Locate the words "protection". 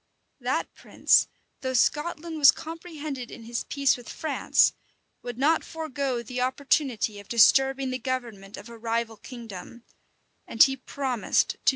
11.49-11.69